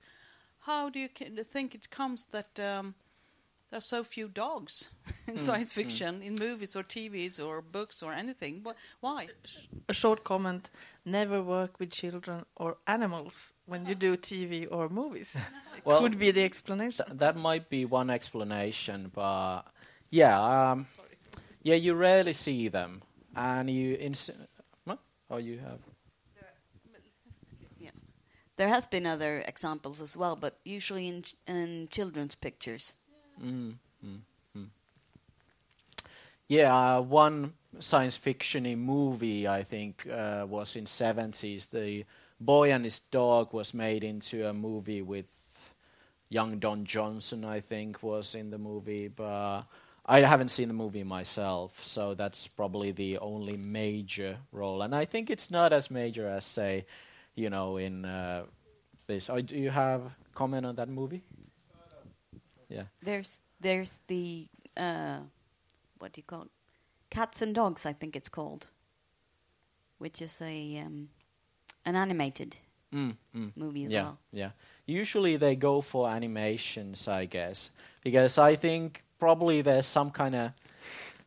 [0.62, 1.10] How do you
[1.44, 2.60] think it comes that?
[2.60, 2.96] Um,
[3.72, 4.90] there are so few dogs
[5.28, 5.42] in mm.
[5.42, 5.76] science mm.
[5.76, 6.26] fiction, mm.
[6.26, 8.66] in movies or TVs or books or anything.
[9.00, 9.30] Why?
[9.88, 10.70] A short comment
[11.06, 15.38] never work with children or animals when you do TV or movies.
[15.86, 17.06] well, could be the explanation.
[17.06, 19.62] Th that might be one explanation, but
[20.10, 20.86] yeah, um,
[21.64, 23.02] yeah, you rarely see them,
[23.36, 24.32] and you ins-
[25.32, 25.80] Oh, you have.
[28.58, 32.96] There has been other examples as well, but usually in in children's pictures.
[33.42, 34.22] Mm, mm,
[34.56, 34.70] mm.
[36.48, 41.68] Yeah, uh, one science fiction movie I think uh, was in seventies.
[41.68, 42.06] The
[42.40, 45.30] Boy and His Dog was made into a movie with
[46.30, 47.46] young Don Johnson.
[47.46, 49.64] I think was in the movie, but
[50.06, 54.82] I haven't seen the movie myself, so that's probably the only major role.
[54.82, 56.86] And I think it's not as major as say,
[57.36, 58.44] you know, in uh,
[59.08, 59.30] this.
[59.30, 60.02] Oh, do you have
[60.36, 61.24] comment on that movie?
[62.72, 62.84] Yeah.
[63.02, 64.48] There's there's the
[64.78, 65.20] uh,
[66.00, 66.52] what do you call it?
[67.10, 68.68] Cats and Dogs, I think it's called,
[69.98, 71.10] which is a um,
[71.86, 72.58] an animated
[72.94, 73.52] mm, mm.
[73.56, 74.18] movie as yeah, well.
[74.32, 74.52] Yeah,
[74.86, 77.70] usually they go for animations, I guess,
[78.04, 80.52] because I think probably there's some kind of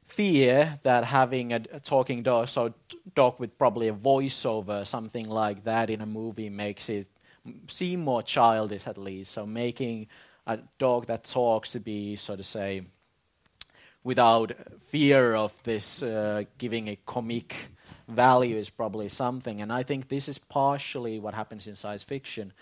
[0.06, 2.72] fear that having a, a talking dog, so
[3.14, 7.06] dog with probably a voiceover, something like that in a movie makes it
[7.68, 9.32] seem more childish at least.
[9.32, 10.06] So making
[10.46, 12.82] a dog that talks to be, so to say,
[14.02, 14.52] without
[14.88, 17.70] fear of this uh, giving a comic
[18.06, 19.62] value is probably something.
[19.62, 22.52] And I think this is partially what happens in science fiction.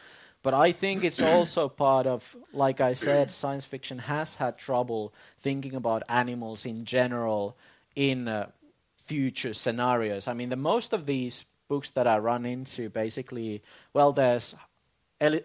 [0.43, 5.13] But I think it's also part of, like I said, science fiction has had trouble
[5.41, 7.57] thinking about animals in general
[7.97, 8.51] in uh,
[8.97, 10.29] future scenarios.
[10.29, 13.63] I mean, the most of these books that I run into basically,
[13.93, 14.55] well, there's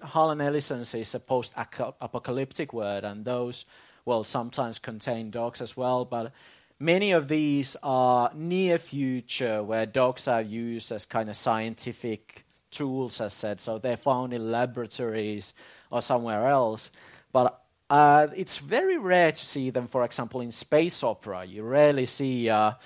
[0.01, 3.65] Harlan Ellison's is a post-apocalyptic word, and those
[4.05, 6.03] will sometimes contain dogs as well.
[6.05, 6.31] But
[6.79, 13.21] many of these are near future, where dogs are used as kind of scientific tools,
[13.21, 13.59] as said.
[13.59, 15.53] So they're found in laboratories
[15.91, 16.89] or somewhere else.
[17.31, 21.45] But uh, it's very rare to see them, for example, in space opera.
[21.45, 22.77] You rarely see a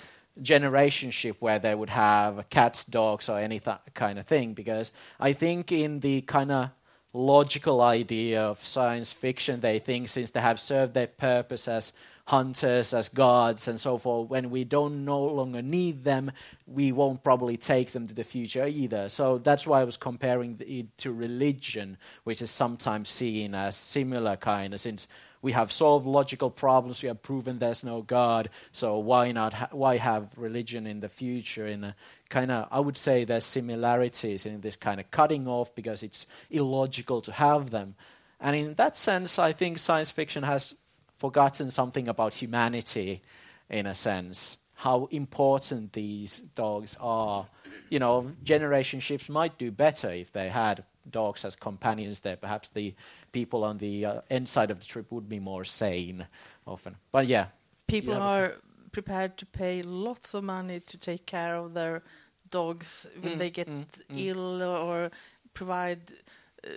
[0.41, 3.61] generation ship where they would have cats, dogs, or any
[3.93, 6.69] kind of thing, because I think in the kind of
[7.13, 11.93] logical idea of science fiction, they think since they have served their purpose as
[12.25, 16.31] hunters, as gods, and so forth, when we don't no longer need them,
[16.65, 19.09] we won't probably take them to the future either.
[19.09, 24.37] So that's why I was comparing it to religion, which is sometimes seen as similar
[24.37, 25.07] kind of since
[25.41, 29.53] we have solved logical problems, we have proven there's no God, so why not?
[29.53, 31.65] Ha- why have religion in the future?
[31.65, 31.95] In a
[32.31, 36.25] kind of, I would say there's similarities in this kind of cutting off because it's
[36.49, 37.93] illogical to have them.
[38.39, 40.73] And in that sense, I think science fiction has
[41.19, 43.21] forgotten something about humanity
[43.69, 44.57] in a sense.
[44.73, 47.45] How important these dogs are.
[47.89, 52.37] You know generation ships might do better if they had dogs as companions there.
[52.37, 52.95] Perhaps the
[53.31, 56.25] people on the uh, inside of the trip would be more sane
[56.65, 56.95] often.
[57.11, 57.47] But yeah.
[57.87, 58.55] People are
[58.91, 62.03] prepared to pay lots of money to take care of their
[62.51, 64.27] dogs when mm, they get mm, mm.
[64.27, 65.11] ill or
[65.53, 66.01] provide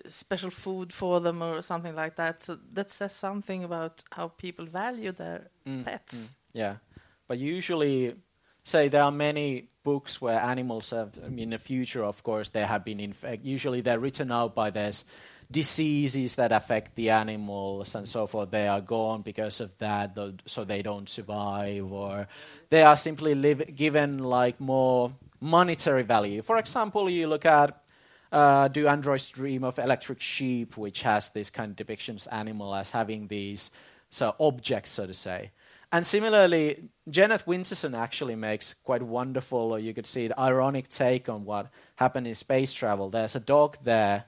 [0.08, 2.42] special food for them or something like that.
[2.42, 6.14] So that says something about how people value their mm, pets.
[6.14, 6.76] Mm, yeah,
[7.28, 8.14] but usually,
[8.62, 11.18] say there are many books where animals have.
[11.24, 13.46] I mean, in the future, of course, they have been infected.
[13.46, 15.04] Usually, they're written out by this
[15.50, 18.50] diseases that affect the animals and so forth.
[18.50, 20.16] They are gone because of that,
[20.46, 22.26] so they don't survive, or
[22.70, 25.12] they are simply live, given like more
[25.44, 26.40] monetary value.
[26.40, 27.82] For example, you look at
[28.32, 32.90] uh, do androids dream of electric sheep, which has this kind of depictions animal as
[32.90, 33.70] having these
[34.10, 35.50] so objects, so to say.
[35.92, 41.28] And similarly, Jeanette Winterson actually makes quite wonderful, or you could see the ironic take
[41.28, 43.10] on what happened in space travel.
[43.10, 44.24] There's a dog there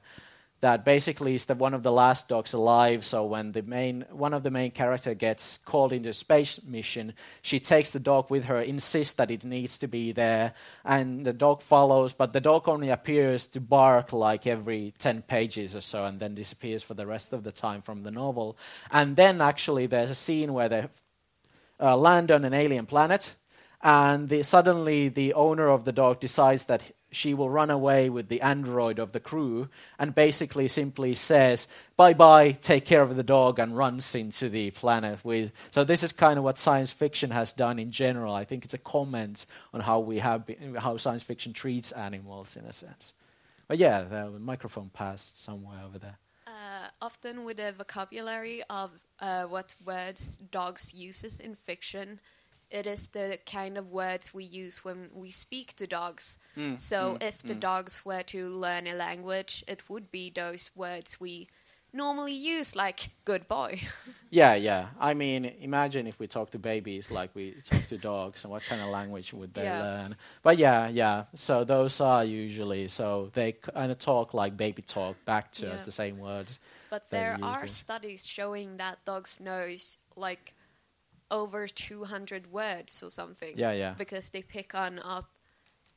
[0.61, 3.05] that basically is the one of the last dogs alive.
[3.05, 7.13] So when the main one of the main character gets called into a space mission,
[7.43, 10.55] she takes the dog with her, insists that it needs to be there,
[10.85, 12.13] and the dog follows.
[12.13, 16.35] But the dog only appears to bark like every ten pages or so, and then
[16.35, 18.57] disappears for the rest of the time from the novel.
[18.91, 20.89] And then actually, there's a scene where they
[21.79, 23.35] uh, land on an alien planet.
[23.83, 28.29] And the, suddenly, the owner of the dog decides that she will run away with
[28.29, 33.23] the android of the crew and basically simply says, bye bye, take care of the
[33.23, 35.25] dog, and runs into the planet.
[35.25, 38.35] With so, this is kind of what science fiction has done in general.
[38.35, 42.65] I think it's a comment on how, we have how science fiction treats animals in
[42.65, 43.15] a sense.
[43.69, 46.19] But yeah, the microphone passed somewhere over there.
[46.47, 48.91] Uh, often with the vocabulary of
[49.21, 52.21] uh, what words dogs uses in fiction,
[52.71, 56.39] it is the kind of words we use when we speak to dogs.
[56.57, 57.61] Mm, so mm, if the mm.
[57.61, 61.49] dogs were to learn a language, it would be those words we
[61.93, 63.81] normally use, like good boy.
[64.31, 64.89] yeah, yeah.
[65.01, 68.63] I mean, imagine if we talk to babies like we talk to dogs, and what
[68.69, 69.83] kind of language would they yeah.
[69.83, 70.17] learn?
[70.43, 71.25] But yeah, yeah.
[71.35, 75.73] So those are usually, so they kind of talk like baby talk back to yeah.
[75.73, 76.59] us, the same words.
[76.91, 80.55] But there are studies showing that dogs knows like
[81.31, 83.55] over 200 words or something.
[83.57, 83.95] Yeah, yeah.
[83.97, 85.31] Because they pick on up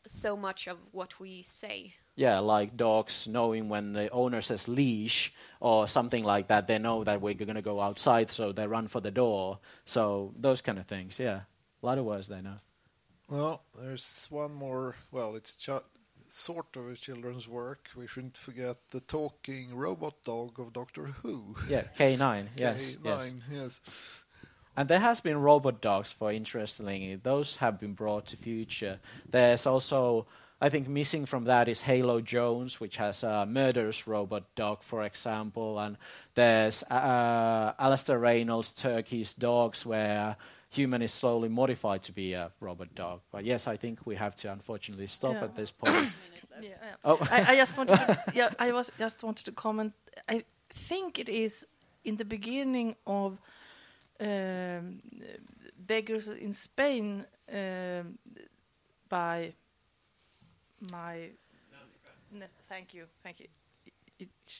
[0.05, 1.93] so much of what we say.
[2.15, 7.03] Yeah, like dogs knowing when the owner says leash or something like that, they know
[7.05, 9.59] that we're going to go outside, so they run for the door.
[9.85, 11.41] So those kind of things, yeah.
[11.81, 12.57] A lot of words they know.
[13.29, 14.95] Well, there's one more.
[15.11, 15.69] Well, it's ch-
[16.29, 17.89] sort of a children's work.
[17.95, 21.55] We shouldn't forget the talking robot dog of Doctor Who.
[21.67, 22.47] Yeah, K9.
[22.57, 23.81] yes, K9, yes.
[23.85, 24.18] yes.
[24.79, 29.01] And there has been robot dogs for interestingly, those have been brought to future.
[29.29, 30.25] There's also,
[30.61, 35.03] I think, missing from that is Halo Jones, which has a murderous robot dog, for
[35.03, 35.77] example.
[35.79, 35.97] And
[36.33, 40.37] there's uh, Alastair Reynolds' Turkey's Dogs, where
[40.69, 43.19] human is slowly modified to be a robot dog.
[43.33, 45.43] But yes, I think we have to unfortunately stop yeah.
[45.43, 45.93] at this point.
[46.61, 46.75] yeah, yeah.
[47.03, 47.17] Oh.
[47.29, 49.91] I, I, just wanted to, yeah, I was just wanted to comment.
[50.29, 51.65] I think it is
[52.05, 53.39] in the beginning of
[54.19, 55.01] um,
[55.77, 58.17] Beggars in Spain um,
[59.07, 59.53] by
[60.91, 61.29] my.
[62.33, 63.47] No, thank you, thank you.
[64.19, 64.59] It, it,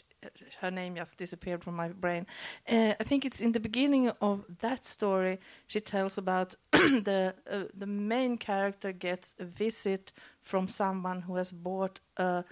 [0.62, 2.26] her name just disappeared from my brain.
[2.68, 5.40] Uh, I think it's in the beginning of that story.
[5.68, 11.52] She tells about the uh, the main character gets a visit from someone who has
[11.52, 12.44] bought a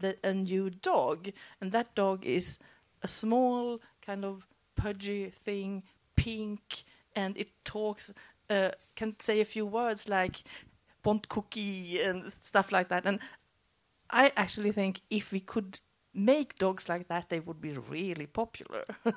[0.00, 1.30] the, a new dog,
[1.60, 2.58] and that dog is
[3.02, 4.46] a small kind of
[4.76, 5.82] pudgy thing,
[6.28, 6.84] pink,
[7.16, 8.12] and it talks,
[8.50, 10.36] uh, can say a few words like
[11.04, 13.06] "want cookie" and stuff like that.
[13.06, 13.18] And
[14.10, 15.80] I actually think if we could
[16.14, 18.84] make dogs like that, they would be really popular.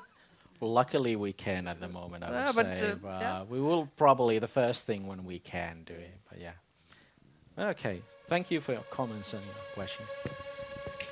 [0.60, 2.22] Luckily, we can at the moment.
[2.24, 3.40] I would Yeah, but, say, uh, but, yeah.
[3.40, 6.18] uh, we will probably the first thing when we can do it.
[6.30, 6.54] But yeah,
[7.70, 8.02] okay.
[8.28, 11.11] Thank you for your comments and your questions.